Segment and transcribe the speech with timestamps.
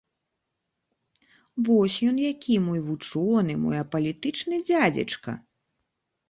[1.67, 5.37] Вось ён які, мой вучоны, мой апалітычны дзядзечка!